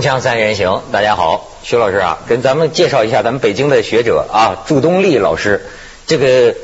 [0.00, 5.66] 锵锵三人行，大家好，徐老师啊，跟咱们介绍一下咱们北京的学者啊，祝东丽老师，
[6.06, 6.54] 这个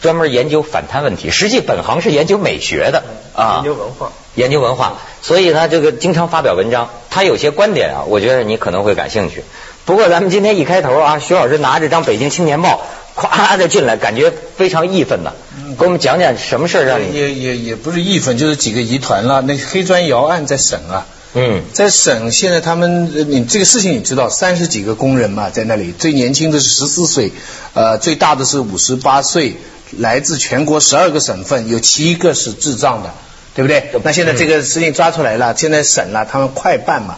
[0.00, 3.04] 专门研究反贪问题，实际本行是研究美学的
[3.34, 9.44] 啊，研究文化，研究文化，所以呢，这个经常发表文章，他有些观点啊，我觉得你可能会感兴趣。
[9.84, 12.82] 不过咱们今天一开头啊，徐老师拿着张《北京青年报》，
[13.22, 15.32] 咵的进来，感觉非常义愤呐，
[15.78, 21.04] 给我们讲讲什么事儿让你也也也不是义愤，就是几个疑团了，那黑砖窑案在审啊。
[21.32, 27.30] 嗯，在省现在他们你这个事情你知道三十几个工人嘛，在那里最年轻的是十四岁，
[27.72, 29.56] 呃最大的是五十八岁，
[29.96, 33.14] 来自全国十二个省份，有七个是智障的，
[33.54, 33.92] 对不对？
[34.02, 37.16] 那现在这个事情抓出来了，现在省了，他们快办嘛。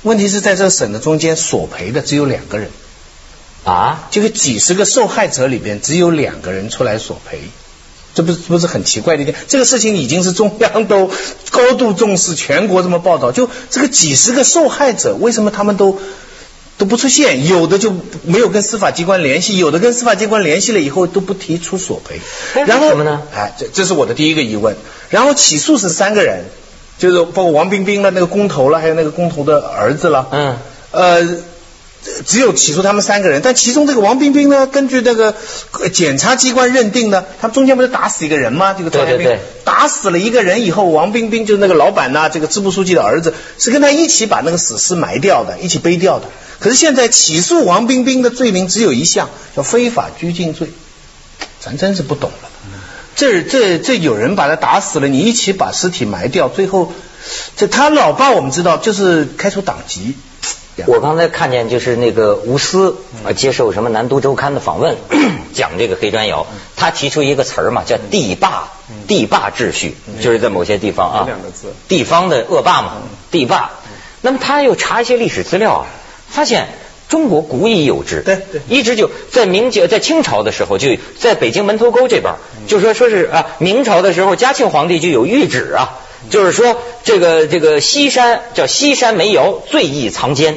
[0.00, 2.70] 问题是在这省的中间索赔的只有两个人
[3.64, 7.38] 啊，就是几十个受害者里边只有两个人出来索赔。
[8.14, 9.36] 这不是不是很奇怪的一点？
[9.48, 11.10] 这个事情已经是中央都
[11.50, 15.98] 高度重视，全国这么报道，就这个几十个受害者，为什么他们都
[16.76, 17.48] 都不出现？
[17.48, 17.92] 有的就
[18.24, 22.20] 没有跟司法机关联系，有的跟司法机关联系了以后都不提出索赔。
[22.66, 23.22] 然后什么呢？
[23.34, 24.76] 哎，这这是我的第一个疑问。
[25.08, 26.44] 然后起诉是三个人，
[26.98, 30.28] 就是包括王冰冰了，那个工头了，还有那个工头的儿子了。
[30.30, 30.56] 嗯。
[30.90, 31.51] 呃。
[32.26, 35.36] 只有起诉他们三个人，但其中这个王冰冰呢，根据那个
[35.92, 38.74] 检察机关认定呢，他们中间不是打死一个人吗？
[38.76, 46.26] 这个对对对，打死了一个人以后，王冰冰就是那个老板呐，这个支部书记的儿子，是跟他一起把那个死尸埋掉的，一起背掉的。
[46.58, 50.70] 可是现在起诉王冰冰的罪名只有一项，叫非法拘禁罪，
[51.60, 52.48] 咱真是不懂了。
[53.14, 56.92] 这这这有人把他打死了，你一起把尸体埋掉，最后
[57.56, 60.16] 这他老爸我们知道就是开除党籍。
[60.86, 64.96] 我刚才看见就是那个吴思啊接受什么南都周刊的访问，
[65.52, 66.46] 讲这个黑砖窑，
[66.76, 68.70] 他提出一个词儿嘛，叫地霸，
[69.06, 71.28] 地霸秩序，就是在某些地方啊，
[71.88, 73.70] 地方的恶霸嘛，地霸。
[74.22, 75.86] 那么他又查一些历史资料啊，
[76.30, 76.68] 发现
[77.08, 80.88] 中国古已有之，对对，一直就在明节在清朝的时候，就
[81.18, 82.34] 在北京门头沟这边，
[82.66, 85.98] 就说说是啊，明朝的时候嘉庆皇帝就有谕旨啊。
[86.30, 90.56] 就是说，这个这个西山叫西山煤窑，最易藏奸，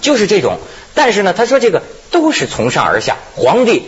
[0.00, 0.58] 就是这种。
[0.94, 3.84] 但是呢，他说这个都是从上而下，皇帝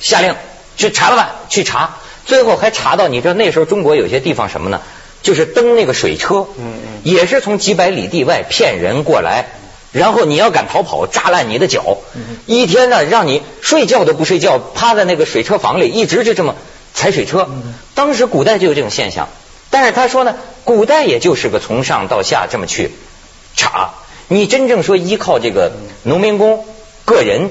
[0.00, 0.34] 下令
[0.76, 4.80] 去查了吧，去查，最后还查到，你知道那时候中国有些地方什么呢？
[5.22, 9.50] 就是登那个水车，嗯嗯，也是从几百里地外骗人过来，
[9.92, 11.98] 然后你要敢逃跑，扎烂你的脚，
[12.46, 16.56] 一天呢让你睡觉都不睡觉，趴在那个水车房里，一直就这么
[16.94, 17.48] 踩水车。
[17.94, 19.28] 当时古代就有这种现象。
[19.68, 20.34] 但是他说呢，
[20.64, 22.90] 古代也就是个从上到下这么去
[23.56, 23.90] 查，
[24.32, 25.72] 你真正说依靠这个
[26.04, 26.64] 农民工
[27.04, 27.50] 个人，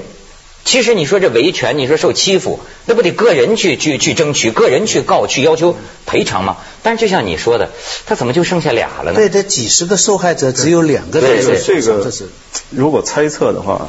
[0.64, 5.76] 其实你说这维权，你说受欺负，那不得个人去去去争取，个人去告去要求
[6.06, 6.56] 赔偿吗？
[6.82, 7.68] 但是就像你说的，
[8.06, 9.16] 他怎么就剩下俩了呢？
[9.16, 11.44] 对，这几十个受害者只有两个人。
[11.62, 12.02] 这个
[12.70, 13.88] 如果猜测的话，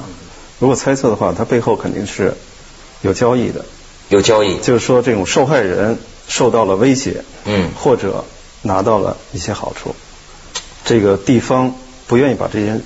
[0.59, 2.35] 如果猜测的话，他背后肯定是
[3.01, 3.63] 有交易的，
[4.09, 5.97] 有交易，就是说这种受害人。
[6.27, 8.23] 受到了威胁，嗯，或者
[8.61, 9.93] 拿到了一些好处，
[10.85, 11.75] 这个地方
[12.11, 12.81] 不愿意把这件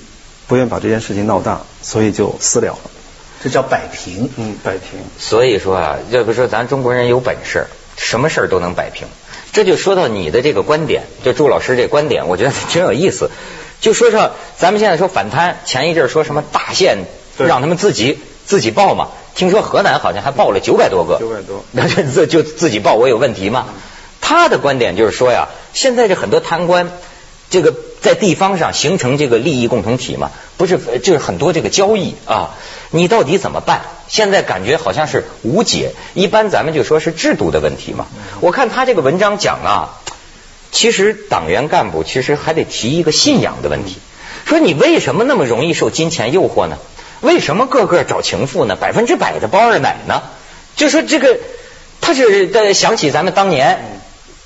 [0.46, 2.78] 不愿意把这件事情闹大，所以就私了了，
[3.42, 5.00] 这叫摆平，嗯，摆平。
[5.18, 7.66] 所以说啊，要不说咱中国人有本事，
[7.96, 9.08] 什么事儿都能摆平。
[9.52, 13.32] 这就说到你的这个观点，就朱老师这观点，我觉得 挺有意思。
[13.80, 16.98] 就说说咱们现在说反贪，前一阵说什么大县
[17.36, 19.08] 让他们自己自己报嘛。
[19.34, 23.66] 听说河南好像还报了九百多个，九百多， 那就就自己报，我有问题吗？
[24.20, 26.92] 他的观点就是说呀，现在这很多贪官，
[27.50, 32.54] 这个在地方上形成这个利益共同体嘛，不是就是很多这个交易啊，
[32.90, 33.82] 你到底怎么办？
[34.08, 38.06] 现在感觉好像是无解，一般咱们就说是制度的问题嘛。
[38.40, 40.00] 我看他这个文章讲啊，
[40.70, 43.96] 其实党员干部其实还得提一个信仰的问题，
[44.44, 46.78] 说你为什么那么容易受金钱诱惑呢？
[47.20, 48.76] 为什么个个找情妇呢？
[48.76, 50.22] 百分之百的包二奶呢？
[50.76, 51.38] 就说这个，
[52.00, 53.95] 他是在想起咱们当年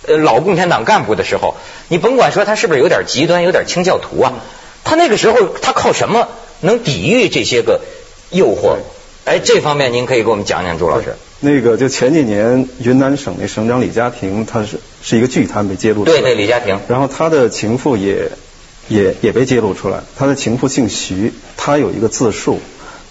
[0.06, 1.56] 呃老共产党干部的时候，
[1.88, 4.32] 你甭管说他是不是有点极端，有点清教徒啊，
[4.84, 6.28] 他那个时候他靠什么
[6.60, 7.80] 能抵御这些个
[8.30, 8.76] 诱惑？
[9.24, 11.16] 哎，这方面您可以给我们讲讲，朱老师。
[11.40, 16.20] 那个就前几年云南省那省长李家庭，他是是一个巨贪被揭露出来。
[16.20, 16.78] 对对，李家庭。
[16.88, 18.30] 然后他的情妇也。
[18.88, 22.58] 也也被揭露出来，他的情妇姓徐，他有一个自述，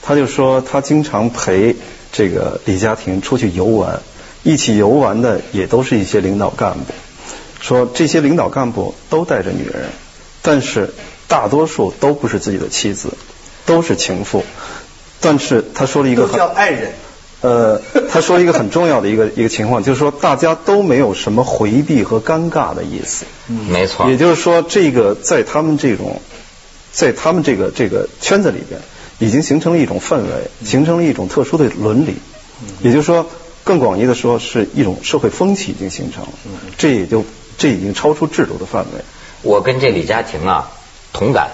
[0.01, 1.77] 他就说他经常陪
[2.11, 4.01] 这个李家庭出去游玩，
[4.43, 6.93] 一起游玩的也都是一些领导干部，
[7.61, 9.89] 说这些领导干部都带着女人，
[10.41, 10.93] 但是
[11.27, 13.13] 大多数都不是自己的妻子，
[13.65, 14.43] 都是情妇，
[15.19, 16.91] 但是他说了一个很叫爱人。
[17.41, 17.81] 呃，
[18.11, 23.23] 他说了一个很重要的一个 一个情况，就是说大家都没有什么回避和尴尬的意思。
[23.47, 24.09] 嗯，没错。
[24.09, 26.21] 也就是说，这个在他们这种
[26.91, 28.81] 在他们这个这个圈子里边，
[29.19, 32.15] 已经形成了一种氛围，形成了一种特殊的伦理。
[32.81, 33.25] 也就是说，
[33.63, 36.29] 更广义的说，是一种社会风气已经形成了。
[36.77, 37.25] 这也就
[37.57, 39.01] 这已经超出制度的范围。
[39.41, 40.71] 我跟这李佳庭啊
[41.13, 41.49] 同感。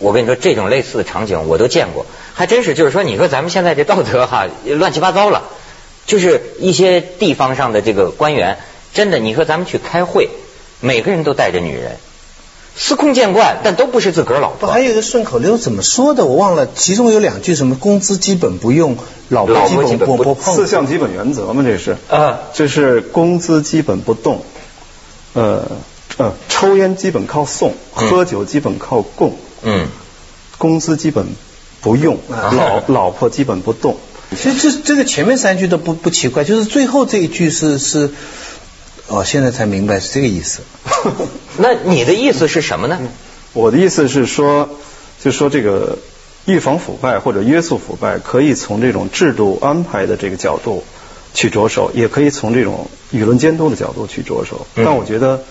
[0.00, 2.72] 我跟你说，这种类似的场景我都见过，还真是。
[2.74, 5.42] 就是说，你说咱们现在这道德哈乱七八糟了，
[6.06, 8.58] 就是一些地方上的这个官员，
[8.94, 10.28] 真的，你说咱们去开会，
[10.78, 11.96] 每个人都带着女人，
[12.80, 14.70] 司空见惯，但都不是自个儿老婆。
[14.70, 16.24] 还有一个顺口溜怎么说的？
[16.24, 18.96] 我忘了，其中有两句什么工资基本不用，
[19.28, 20.54] 老婆基本不不碰。
[20.54, 24.42] 四项基本原则嘛，这是啊，这是工资基本不动，
[25.32, 25.64] 呃
[26.18, 29.36] 呃，抽烟基本靠送，喝酒基本靠供。
[29.62, 29.88] 嗯，
[30.56, 31.26] 工资基本
[31.80, 33.96] 不用，老老婆基本不动。
[34.30, 38.10] 其实这这个前面三句都不不奇怪，就是最后这一句是是，
[39.08, 40.60] 哦，现在才明白是这个意思。
[41.58, 42.98] 那你的意思是什么呢？
[43.52, 44.68] 我的意思是说，
[45.20, 45.98] 就说这个
[46.44, 50.84] 预防腐败或者约束腐败，可以从这种制度安排的这个角度
[51.34, 54.66] 去着手，也可以从这种舆论监督的角度去着手。
[54.74, 55.42] 但我觉得。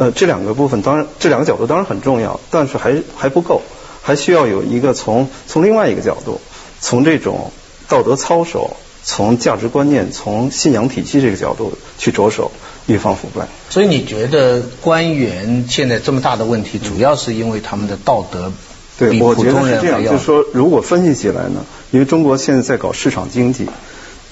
[0.00, 3.62] 呃，这两个部分当然，这两个角度当然很重要，但是还还不够，
[4.00, 6.40] 还需要有一个从从另外一个角度，
[6.80, 7.50] 从这种
[7.88, 12.52] 道德操守、从价值观念、从信仰体系这个角度去着手
[12.88, 13.46] 预防腐败。
[13.70, 18.52] 所以你觉得官员现在这么大的问题，主要是因为他们的道德
[18.98, 23.68] 对，我觉得是这样，就是说，如果分析起来呢，因为中国现在在搞市场经济，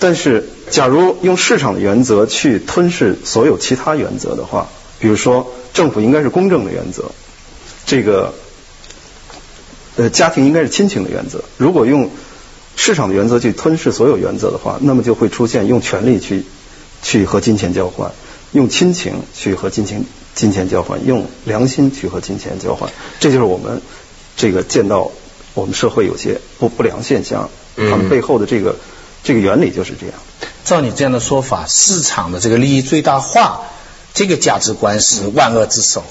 [0.01, 4.67] 但是假如用市场的原则去吞噬所有其他原则的话。
[4.99, 7.11] 比如说，政府应该是公正的原则，
[7.85, 8.33] 这个
[9.97, 11.45] 呃家庭应该是亲情的原则。
[11.59, 12.09] 如果用
[12.77, 16.45] 市场的原则去吞噬所有原则的话，那么就会出现用权力去
[17.03, 18.11] 去和金钱交换，
[18.53, 20.05] 用亲情去和金钱
[20.35, 22.91] 金钱交换，用良心去和金钱交换。
[23.21, 23.83] 这就是我们
[24.37, 25.11] 这个见到
[25.55, 28.77] 我们社会有些不不良现象，他们背后的这个
[29.23, 30.15] 这个原理就是这样。
[30.65, 33.63] 照你这样的说法，市场的这个利益最大化。
[34.15, 36.03] 这个价值观是万恶之首。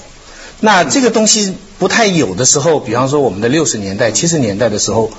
[0.60, 5.10] 那这个东西不太有的时候，比方说我们的六十年代、七十年代的时候，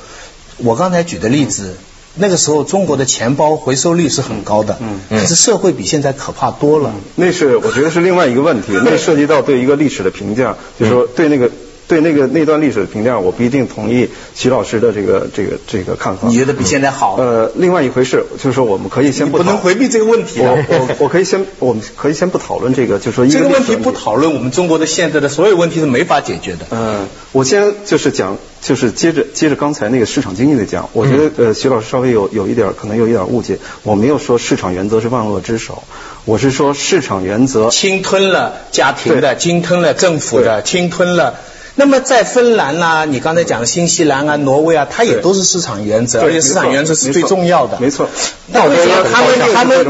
[0.55, 1.75] 我刚才举的例子，
[2.17, 6.93] 那个时候中国的钱包回收率是很高的，嗯，可是社会比现在可怕多了。
[7.15, 11.49] 那是我觉得是另外一个问题，那涉及到对一个历史的评价，就是说对那个。
[11.87, 16.27] 对那个那段历史的评价，我不一定同意徐老师的这个这个这个看法。
[16.27, 17.15] 你觉得比现在好？
[17.15, 19.37] 呃，另外一回事，就是说我们可以先不。
[19.37, 20.41] 不能回避这个问题。
[20.41, 23.25] 我我我可以先，我们可以先不讨论这个，就是说。
[23.27, 26.65] 这个问题不讨论，我们中国的现在的所有问题是没法解决的。
[26.71, 35.83] 嗯，我先就是讲，就是接着接着刚才那个市场经济的讲，我觉得呃徐老师稍微有有一点可能有一点误解，我没有说市场原则是万恶之首，
[36.25, 41.35] 我是说市场原则侵吞了家庭的，侵吞了政府的，侵吞了。
[41.79, 47.77] 那么在芬兰呐，你刚才讲的新西兰啊、挪威啊，它也都是市场原则，而且市场原则是最重要的。
[47.79, 48.09] 没错。
[48.47, 49.85] 那为什么他们他们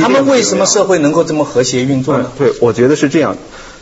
[0.00, 2.30] 他们为什么社会能够这么和谐运作呢？
[2.38, 3.36] 对，我觉得是这样，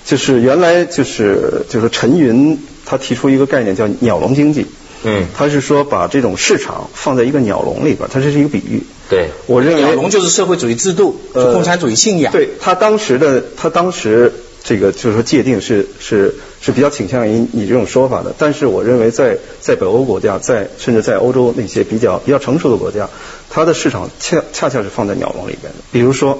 [0.07, 4.67] 就是原来就是就是陈云他提出一个概念叫鸟笼经济。
[5.03, 5.27] 嗯。
[5.37, 8.83] 他是说把这种市场放在一个鸟笼里边，他这是一个比喻。
[9.11, 9.29] 对。
[9.47, 12.33] 我认为鸟笼就是社会主义制度，共产主义信仰。
[12.33, 14.33] 对他当时的他当时。
[14.63, 23.09] 这个就是说界定是是是比较倾向于你这种说法的，但是我认为在在北欧国家，在甚至在欧洲那些比较比较成熟的国家，
[23.49, 25.79] 它的市场恰恰恰是放在鸟笼里边的。
[25.91, 26.39] 比如说，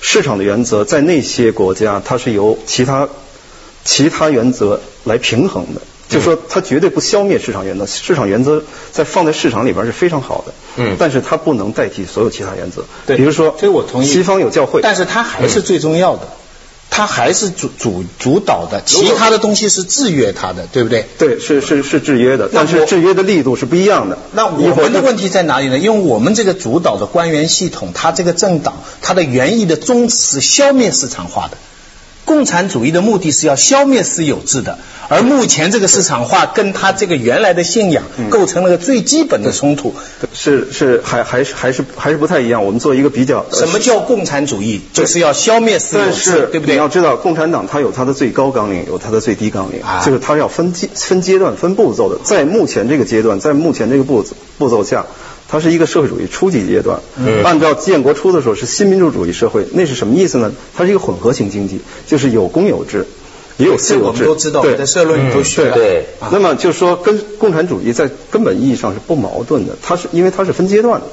[0.00, 3.08] 市场的原则在那些国家，它是由其他
[3.84, 5.80] 其他原则来平衡的，
[6.10, 7.86] 就是说它绝对不消灭市场原则。
[7.86, 12.84] 市场原则在放在市场里边是非常好的，嗯，但是它不能代替所有其他原则。
[13.06, 14.06] 对，比如说，所以我同意。
[14.06, 16.28] 西方有教会，但是它还是最重要的。
[17.00, 21.06] 它还是主主主导的，其他的东西是制约它的，对不对？
[21.16, 24.18] 对，是是是制约的，但是制约的力度是不一样的。
[24.32, 25.78] 那我们的问题在哪里呢？
[25.78, 31.56] 因为我们这个主导的官员系统，它这个政党，它的原意的宗旨是消灭市场化的。
[32.30, 39.92] 共产主义的目的是要消灭私有制的，而目前这个市场化跟他这个原来的信仰构成了个最基本的冲突。
[40.32, 42.64] 是是还还是还是还是不太一样。
[42.64, 43.44] 我们做一个比较。
[43.50, 44.80] 什么叫共产主义？
[44.92, 46.76] 就是要消灭私有制，对不对？
[46.76, 52.20] 你要知道，共产党它有它的最高纲领，有它的最低纲领，就是它要分阶分阶段分步骤的。
[52.22, 54.24] 在目前这个阶段，在目前这个步
[54.56, 55.04] 步骤下。
[55.50, 57.00] 它是一个社会主义初级阶段，
[57.42, 60.52] 按照建国初的时候是新民主主义社会，那是什么意思呢？
[60.76, 63.04] 它是一个混合型经济，就是有公有制，
[63.56, 64.06] 也有私有制。
[64.06, 65.74] 我们都知道，在社论里都学了。
[65.74, 66.06] 对。
[66.30, 71.06] 那么就是说，跟共产主义在根本意义上是不矛盾的，它是因为它是分阶段的。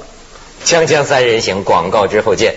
[0.63, 2.55] 锵锵三人行，广告之后见。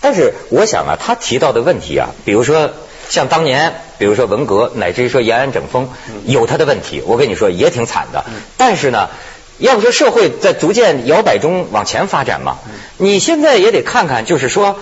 [0.00, 2.70] 但是我想啊，他提到的问题啊，比如说
[3.08, 5.88] 像当年，比如说文革，乃至于说延安整风，
[6.24, 8.24] 有他的问题，我跟你说也挺惨的。
[8.56, 9.10] 但是呢，
[9.58, 12.58] 要不说社会在逐渐摇摆中往前发展嘛，
[12.96, 14.76] 你现在也得看看，就是说，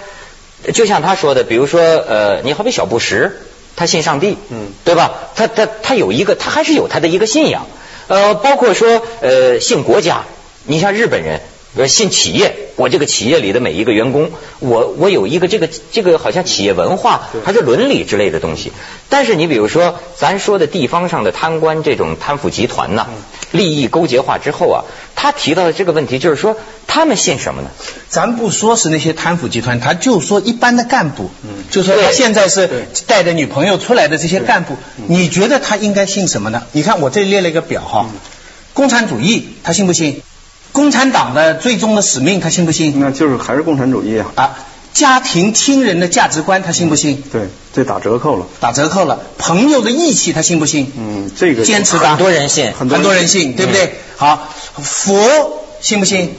[0.75, 3.33] 就像他说的，比如说呃，你好比小布什，
[3.75, 5.13] 他信上帝，嗯对吧？
[5.35, 7.67] 他他他有一个，他还是有他的一个信仰，
[8.09, 10.25] 呃，包括说呃信国家，
[10.65, 11.41] 你像日本人。
[11.77, 14.31] 呃，信企业，我这个企业里的每一个员工，
[14.61, 18.73] 我我有一个这个这个好像企业文化还是伦理之类的东西。
[19.11, 23.07] 但是你比如说，咱说的地方上的贪官这种贪腐集团呐，
[23.53, 26.57] 利益勾结化之后啊，他提到的这个问题就是说，
[26.87, 27.69] 他们信什么呢？
[28.09, 34.77] 咱不说是那些贪腐集团，他就说一般的干部，嗯就说他现在是带着女朋友出来的这些干部，
[35.09, 36.63] 你觉得他应该信什么呢？
[36.73, 38.07] 你看我这里列了一个表哈，
[38.73, 40.23] 共产主义他信不信？
[40.77, 43.01] 共产党的最终的使命他信不信？
[43.01, 44.27] 那就是还是共产主义啊。
[44.35, 44.59] 啊，
[44.93, 47.25] 家庭亲人的价值观他信不信？
[47.33, 48.45] 对，这打折扣了。
[48.61, 50.93] 打折扣了，朋友的义气他信不信？
[50.99, 53.95] 嗯，这个坚持的很多人信很很多人信，对不对？
[54.19, 56.37] 好，佛信不信？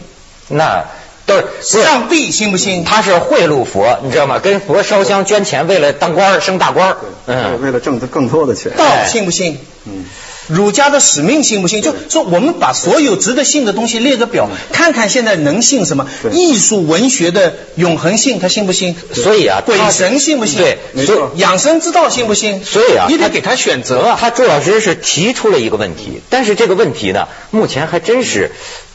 [0.49, 0.85] 那
[1.25, 2.83] 都是上帝信不信？
[2.83, 4.37] 他是贿赂佛，你知道吗？
[4.37, 6.97] 跟佛烧香捐钱，为了当官升大官儿。
[7.01, 8.71] 为嗯，为了挣更多的钱。
[8.77, 9.57] 道信不信？
[9.85, 10.05] 嗯，
[10.47, 11.81] 儒家的使命信不信？
[11.81, 16.07] 就说我们把所有值得信的东西列个表，看看现在能信什么。
[16.31, 18.95] 艺术文学的永恒性，他信不信？
[19.13, 20.57] 所以啊鬼神信不信？
[20.57, 22.63] 对所以养生之道信不信？
[22.63, 24.17] 所以啊你得给他选择啊。
[24.19, 28.51] 他朱老师是提出了一个问题，但是这个问题呢，目前还真是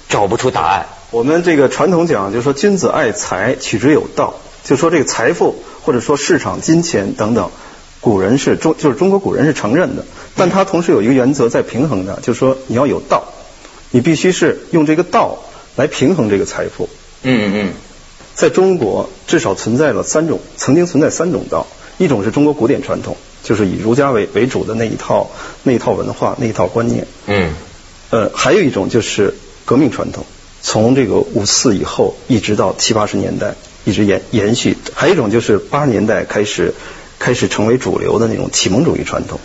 [0.08, 0.86] 找不出答案。
[1.10, 4.34] 我们这个传统讲，就是说君子爱财，取之有道。
[4.64, 7.50] 就说这个财富或者说市场、金钱等等，
[8.02, 10.04] 古人是中就是中国古人是承认的，
[10.36, 13.32] 但他同时有一个原则在平衡的，就是说你要有道，
[13.92, 15.38] 你必须是用这个道
[15.76, 16.90] 来平衡这个财富。
[17.22, 17.72] 嗯嗯
[18.34, 21.66] 在中国至少存在了三种，曾经存在三种道，
[21.96, 25.30] 一种是中国古典传统，就是以儒家为为主的那一套
[25.62, 27.06] 那一套文化那一套观念。
[27.26, 27.54] 嗯
[28.10, 30.26] 呃，还有一种就是革命传统，
[30.60, 33.54] 从这个五四以后一直到七八十年代
[33.84, 34.76] 一直延延续。
[34.92, 36.74] 还有一种就是八十年代开始
[37.22, 39.38] 开始成为主流的那种启蒙主义传统。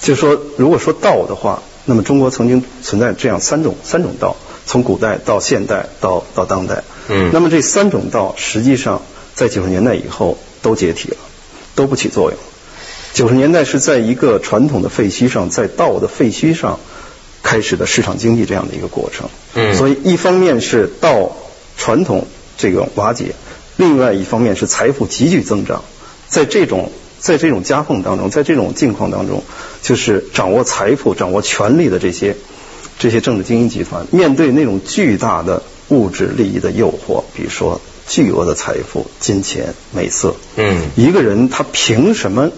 [0.00, 6.82] 就说如果说道的话，那么中国曾经存在这样三种三种道，从古代到现代到到当代。
[7.10, 9.02] 嗯那么这三种道实际上
[9.34, 11.18] 在九十年代以后都解体了，
[11.74, 12.38] 都不起作用。
[13.12, 16.80] 九十年代是在一个传统的废墟上，在道的废墟上
[17.42, 19.28] 开始的市场经济这样的一个过程。
[19.54, 21.36] 嗯所以一方面是道
[21.76, 22.26] 传统
[22.56, 23.34] 这个瓦解，
[23.76, 25.84] 另外一方面是财富急剧增长。
[26.28, 26.90] 在这种
[27.22, 29.44] 在这种夹缝当中，在这种境况当中，
[29.80, 32.36] 就是掌握财富、掌握权力的这些
[32.98, 42.50] 这些政治精英集团，面对那种巨大的物质利益的诱惑，比如说巨额的财富、金钱、美色，嗯一个人他凭什么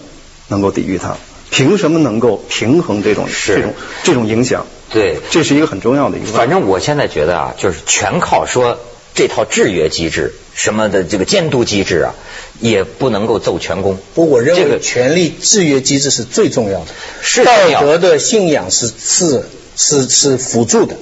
[0.47, 1.15] 能够抵御它？
[1.51, 4.65] 凭什么能够平衡这种这种这种影响？
[4.89, 6.27] 对这是一个很重要的一个。
[6.33, 8.79] 反正我现在觉得啊，就是全靠说
[9.15, 12.13] 这套制约机制什么的这个监督机制啊，
[12.59, 13.97] 也不能够奏全功。
[14.13, 16.87] 不，我认为这个为权力制约机制是最重要的，
[17.21, 19.45] 是道德的信仰是是
[19.75, 20.95] 是是辅助的。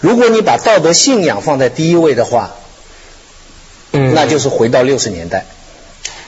[0.00, 2.54] 如果你把道德信仰放在第一位的话，
[3.92, 5.46] 嗯那就是回到六十年代。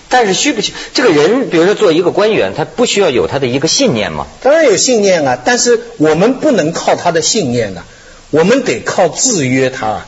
[0.09, 4.27] 但是需不需这个人，比如说做一个官员，他不需要有他的一个信念吗？
[4.43, 7.85] 当然有信念啊，但是我们不能靠他的信念啊，
[8.31, 10.07] 我们得靠制约他啊。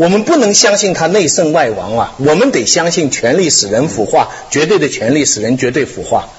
[0.00, 6.30] 我们不能相信他内圣外王啊，我们得相信权力使人腐化，绝对的权力使人绝对腐化。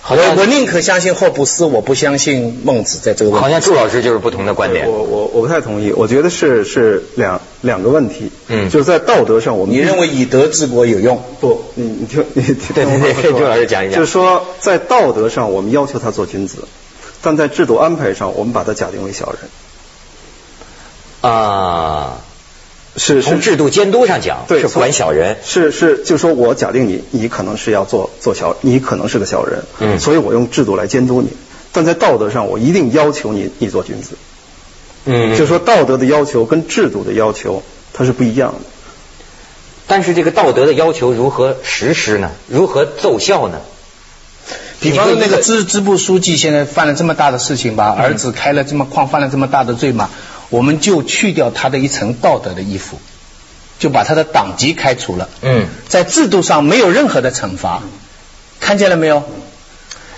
[0.00, 3.44] 好像我我宁可相信霍布斯，我不相信孟子，在这个问题。
[3.44, 4.90] 好像朱老师就是不同的观点。
[4.90, 8.32] 我我我不太同意，我觉得是是两两个问题。
[8.48, 11.22] 嗯就是在道德上，我们你认为以德治国有用？
[11.38, 11.62] 不？
[11.74, 16.66] 你你听你听对对对听我说 朱老师讲一讲就是说，在道德上，我们要求他做君子，
[17.22, 19.38] 但在制度安排上，我们把他假定为小人。
[21.20, 22.20] 啊，
[22.96, 25.36] 是是从制度监督上讲，对是管小人。
[25.44, 31.28] 是是，就说我假定你，你可能是要做做小，你可能是个小人，嗯所以我用制度来监督你，
[31.72, 34.16] 但在道德上，我一定要求你，你做君子。
[35.04, 37.62] 嗯就说道德的要求跟制度的要求，
[37.92, 38.60] 它是不一样的。
[39.86, 42.30] 但是这个道德的要求如何实施呢？
[42.48, 43.60] 如何奏效呢？
[44.80, 50.10] 比方说那个支支部书记现在犯了这么大的事情吧，儿子开了这么矿，犯了这么大的罪嘛，
[50.48, 53.00] 我们就去掉他的一层道德的衣服，
[53.78, 55.28] 就把他的党籍开除了。
[55.42, 57.82] 嗯，在制度上没有任何的惩罚，
[58.60, 59.22] 看见了没有？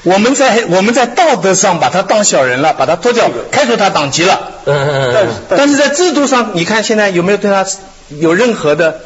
[0.05, 4.53] 我们在我们在道德上把他当小人了，把他脱掉，开除他党籍了。
[4.65, 7.67] 嗯嗯嗯嗯但是在制度上，你看现在有没有对他
[8.09, 9.01] 有任何的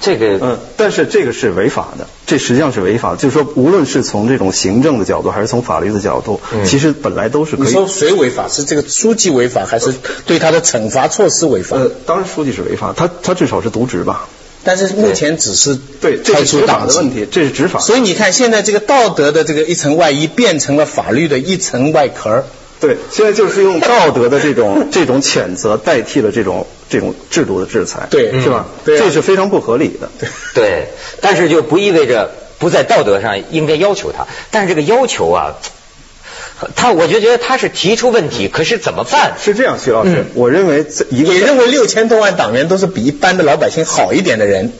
[0.00, 3.16] 这个嗯，但是这个是违法的，这实际上是违法的。
[3.18, 7.66] 就是说，无论是从这种行政的角度，还是从法律的角度，嗯其实本来都是可以。
[7.66, 8.48] 你说谁违法？
[8.48, 9.92] 是这个书记违法，还是
[10.24, 11.76] 对他的惩罚措施违法？
[11.76, 14.26] 呃，当然书记是违法，他他至少是渎职吧？
[14.64, 17.80] 但是目前只是对，这开是执法除党的问题，这是执法。
[17.80, 22.44] 所以你看，现在这个道德的这个一层外衣变成了法律的一层外壳儿。
[22.82, 28.66] 对，现在就是用道德的这种这种谴责代替了这种这种制度的制裁，对是吧？
[28.84, 30.08] 对啊这是非常不合理的。
[30.54, 30.88] 对，
[31.20, 35.56] 但是就不意味着不在道德上应该要求他，但是这个要求啊，
[36.74, 39.34] 他我就觉得他是提出问题，可是怎么办？
[39.38, 44.72] 是这样，徐老师，嗯我认为这一个你认为六千多万党员都是比一般的老百姓好一点的人，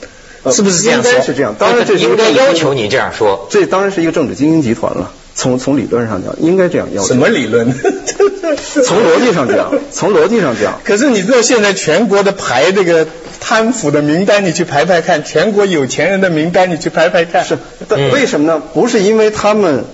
[0.43, 1.11] 呃是不是这样说？
[1.11, 1.55] 应该是这样。
[1.59, 3.47] 当然，这应该要求你这样说。
[3.51, 5.13] 这当然是一个政治精英集团了。
[5.35, 7.09] 从从理论上讲，应该这样要求。
[7.09, 7.73] 什么理论？
[8.85, 13.07] 从逻辑上讲，从逻辑上讲，可是你知道现在全国的排这个
[13.41, 17.45] 贪腐的名单，你去排排看；全国有钱人的名单，你去排排看。
[17.45, 17.59] 是，
[17.89, 18.61] 但嗯为什么呢？
[18.75, 19.85] 不是因为他们，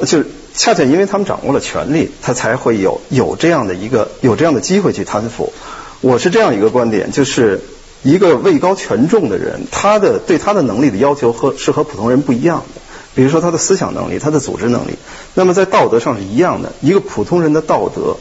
[0.00, 5.52] 就是恰恰因为他们掌握了权力，他才会有有这样的一个有这样的机会去贪腐。
[6.00, 7.60] 我是这样一个观点，就是
[8.02, 12.81] 一个位高权重的人，他的对他的能力的要求和是和普通人不一样的。
[13.14, 14.92] 比如说他的思想能力，他的组织能力，
[15.34, 16.72] 那么在道德上是一样的。
[16.80, 18.16] 一个普通人的道德，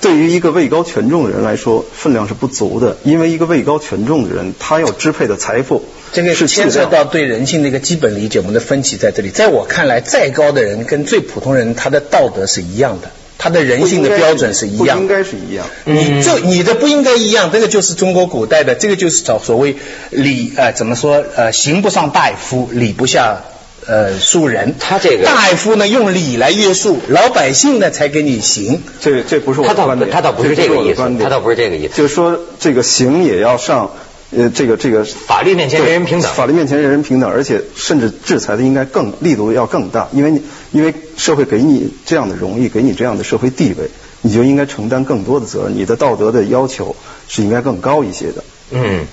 [0.00, 9.30] 对于一个位高权重的人来说，分量是不足的，因为一个位高权重的人，他要支配的财富这个是牵涉到对人性的一个基本理解，我们的分歧在这里。
[9.30, 15.08] 在我看来，再高的人跟最普通人，他的道德是一样的，他的人性的标准是一样不应。
[15.08, 15.66] 该是一样。
[15.84, 19.74] 你这你的不应该一样，这个就是中国古代的，这个就是找所谓
[20.10, 23.42] 礼呃怎么说呃刑不上大夫，礼不下
[23.86, 24.74] 呃庶人。
[24.78, 28.82] 他这个大夫呢用礼来约束，老百姓呢才给你刑。
[29.00, 31.94] 这这不是我的观点，他倒不是这个意思他倒不是这个意思。
[31.94, 33.92] 就是说这个刑也要上，
[34.36, 43.90] 呃，这个这个法律面前人人平等法律面前人人平等，而且甚至制裁的应该更力度要更大，因为你因为社会给你这样的荣誉，给你这样的社会地位，
[44.22, 46.96] 你就应该承担更多的责任，你的道德的要求
[47.28, 48.44] 是应该更高一些的。
[48.70, 49.06] 嗯，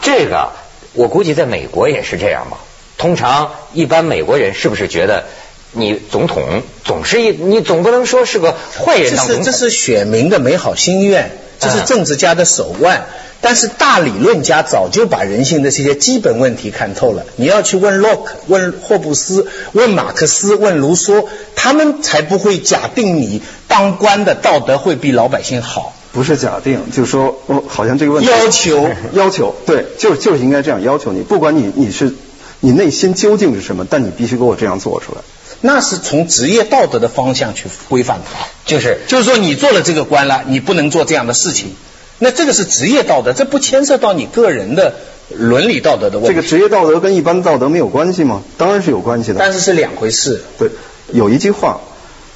[0.00, 0.52] 这个
[0.94, 2.58] 我估计在美国也是这样吧。
[3.02, 5.24] 通常一般美国人是不是觉得
[5.72, 9.44] 你总统总是一你总不能说是个坏人这当总统？
[9.44, 13.06] 是这是选民的美好心愿，这是嗯政治家的手腕。
[13.40, 17.24] 但是大理论家早就把人性的这些基本问题看透了。
[17.34, 25.92] 你要去问洛克、问霍布斯、问马克思、问卢梭，他们才不会假定你当官的道德会比老百姓好。
[26.12, 32.14] 不是假定，就是说，我好像这个问题要求 要求，对，就是就是应该这样要求你，不管你你是
[32.64, 35.20] 你内心究竟是什么，但你必须给我这样做出来。
[35.60, 38.46] 那是从职业道德的方向去规范它。
[38.64, 41.74] 就是就是说你做了这个官了，你不能做这样的事情。
[42.20, 44.94] 那这个是职业道德，这不牵涉到你个人的
[45.28, 46.34] 伦理道德的问题。
[46.34, 48.42] 这个职业道德跟一般道德没有关系吗？
[48.56, 49.40] 当然是有关系的。
[49.40, 50.40] 但是是两回事。
[50.56, 50.70] 对，
[51.12, 51.80] 有一句话，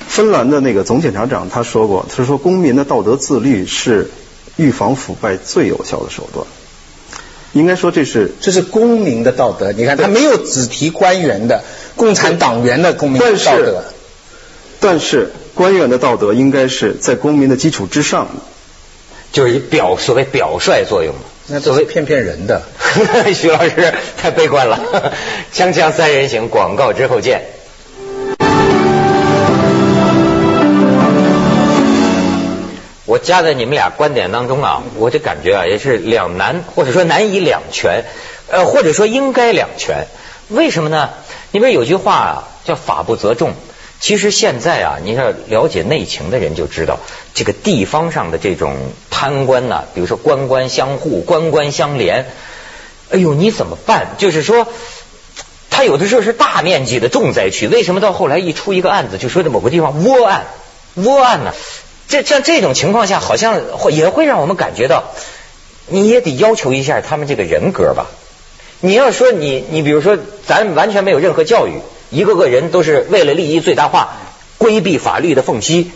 [0.09, 4.11] 芬兰的那个总检察长他说过，他说公民的道德自律是
[4.57, 6.45] 预防腐败最有效的手段。
[7.59, 9.73] 应该说这是，这是公民的道德。
[9.73, 11.63] 你看，他没有只提官员的、
[11.97, 13.85] 共产党员的公民但是道德。
[14.79, 18.43] 但是官员的道德应该是在公民的基础之上的。
[19.33, 21.61] 就是表所谓表率作用嘛。
[21.61, 22.63] 所谓骗骗人的。
[23.35, 25.13] 徐老师太悲观了。
[25.53, 27.43] 锵锵三人行，广告之后见。
[33.07, 38.05] 我夹在你们俩观点当中啊，我就感觉啊，也是两难，或者说难以两全，
[38.51, 40.07] 呃，或者说应该两全。
[40.49, 41.11] 为什么呢？
[41.53, 43.53] 你比如有句话啊，叫法不责众。
[43.99, 46.99] 其实现在啊，你要了解内情的人就知道，
[47.33, 48.77] 这个地方上的这种
[49.09, 52.27] 贪官呐、比如说官官相护、官官相连，
[53.11, 54.17] 哎呦，你怎么办？
[54.19, 54.67] 就是说，
[55.71, 60.45] 他有的时候是大面积的重灾区，为什么到后来一出一个案子，就说的某个地方窝案，
[60.97, 61.53] 窝案呢？
[62.09, 65.13] 这像这种情况下，好像会也会让我们感觉到，
[65.89, 68.07] 你也得要求一下他们这个人格吧。
[68.81, 70.17] 你要说你你比如说，
[70.47, 74.17] 咱完全没有任何教育，一个个人都是为了利益最大化，
[74.59, 75.91] 规避法律的缝隙。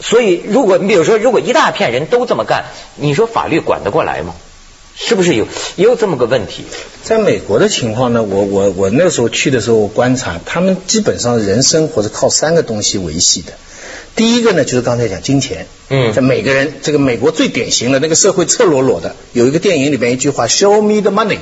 [0.00, 2.64] 所以，如果你比如说，如果一大片人都这么干，
[2.96, 4.34] 你说法律管得过来吗？
[4.94, 5.46] 是不是有
[5.76, 6.64] 也有这么个问题？
[7.04, 13.52] 在美国的情况呢，我我我那时候去的时候，我观察他们基本上人生活是靠三个东西维系的。
[14.14, 21.38] 第一个呢，就是刚才讲金钱，嗯在每个人，这个美国最典型的那个社会赤裸裸的，有一个电影里面一句话，“Show me the money”，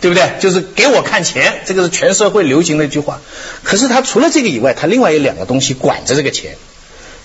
[0.00, 0.30] 对不对？
[0.38, 3.20] 就是给我看钱，这个是全社会流行的一句话。
[3.64, 6.56] 可是他除了这个以外，他另外有两个东西管着这个钱，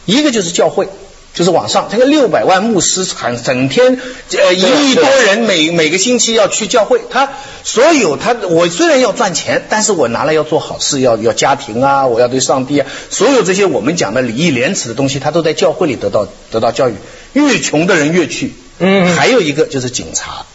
[0.05, 0.87] 一个就是教会，
[1.33, 3.97] 就是往上，这个六百万牧师整整天
[4.31, 7.29] 呃一亿多人每每个星期要去教会，他
[7.63, 16.95] 所有他我虽然要赚钱，但是我拿来要做好事，要要家庭啊，我要对上帝啊，所有这些我们讲的礼义廉耻的东西，他都在教会里得到得到教育。
[17.33, 20.45] 越穷的人越去，嗯，还有一个就是警察，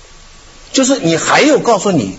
[0.72, 2.18] 就是你还有告诉你。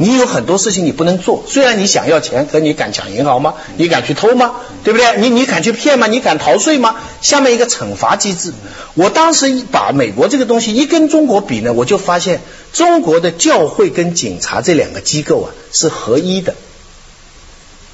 [0.00, 3.54] 你有很多事情你不能做，虽然你想要钱，可你敢抢银行吗？
[3.76, 4.52] 你敢去偷吗？
[4.84, 5.18] 对不对？
[5.18, 6.06] 你你敢去骗吗？
[6.06, 6.94] 你敢逃税吗？
[7.20, 8.52] 下面一个惩罚机制，
[8.94, 12.40] 我当时把美国这个东西一跟中国比呢，我就发现
[12.72, 16.54] 中国的教会跟警察这两个机构啊是合一的，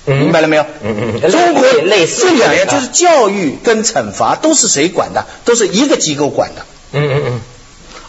[0.05, 0.67] 明白了没有？
[0.83, 1.31] 嗯嗯。
[1.31, 5.25] 中国类似这两样就是教育跟惩罚都是谁管的？
[5.47, 6.67] 都是一个机构管的。
[6.93, 7.41] 嗯嗯嗯。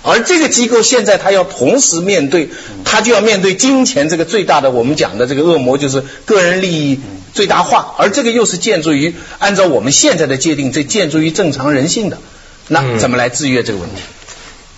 [0.05, 2.49] 而这个机构现在他要同时面对，
[2.83, 6.99] 他就要面对金钱这个最大的我们讲的这个恶魔，就是个人利益
[7.33, 7.95] 最大化。
[7.97, 12.19] 而这个又是建筑于按照我们现在的界定，这建筑于正常人性的，
[12.67, 14.01] 那怎么来制约这个问题？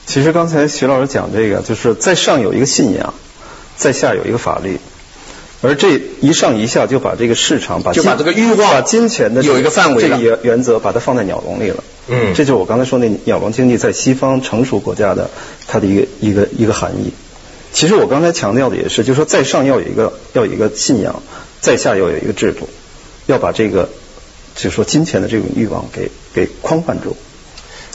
[0.05, 3.13] 其实刚才徐老师讲这个，就是在上有一个信仰，
[3.75, 4.79] 在下有一个法律。
[5.61, 11.83] 而这一上一下就把这个市场，把就把这个欲望，把金钱的有一个范围这个原原则，把它放在鸟笼里了。
[12.07, 15.29] 嗯，这就是我刚才说那鸟笼经济在西方成熟国家的
[15.67, 17.11] 它的一个一个一个含义。
[17.73, 21.21] 其实我刚才强调的也是，就是说在上要有一个要有一个信仰，
[21.59, 22.69] 在下要有一个制度，
[23.25, 23.89] 要把这个
[24.55, 27.17] 就是说金钱的这种欲望给给框范住。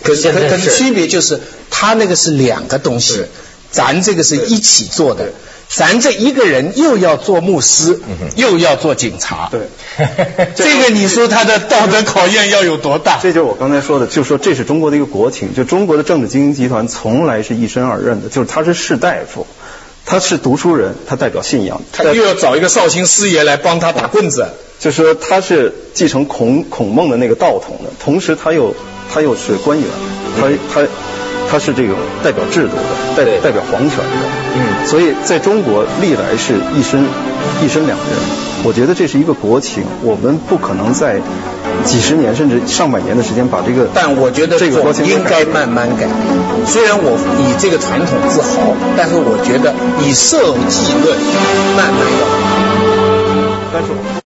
[0.02, 3.24] 可是可是区别就是，它那个是两个东西，
[3.72, 5.32] 咱这个是一起做的。
[5.74, 7.98] 咱这一个人又要做牧师，
[8.36, 9.68] 又要做警察，对，
[10.54, 13.18] 这个你说他的道德考验要有多大？
[13.22, 19.46] 这就是我刚才说的，就是说这是中国的一个国情，就中国的政治精英集团从来是一身而任的，就是他是士大夫，
[20.04, 28.74] 他是读书人，他代表信仰，他又要找一个绍兴师爷来帮他打棍子，就是说他是继承孔孔孟的那个道统的，同时他又
[29.10, 29.88] 他又是官员，
[30.38, 30.86] 他他。
[31.52, 31.92] 他是这个
[32.24, 34.04] 代表制度的，代代表皇权的，
[34.56, 37.04] 嗯，所以在中国历来是一身
[37.62, 38.08] 一身两任。
[38.64, 41.20] 我觉得这是一个国情，我们不可能在
[41.84, 43.86] 几十年甚至上百年的时间把这个。
[43.92, 46.16] 但我觉得这个国情应该慢慢改变。
[46.66, 51.18] 虽然我以这个传统自豪，但是我觉得以社稷论
[51.76, 52.26] 慢慢要。
[53.74, 54.21] 但是。